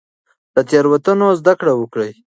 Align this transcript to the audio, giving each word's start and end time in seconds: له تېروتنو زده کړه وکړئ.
له 0.55 0.61
تېروتنو 0.69 1.27
زده 1.39 1.53
کړه 1.59 1.73
وکړئ. 1.75 2.11